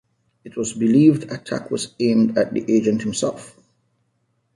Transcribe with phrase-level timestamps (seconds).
[0.43, 3.55] It was believed attack was aimed at the agent himself.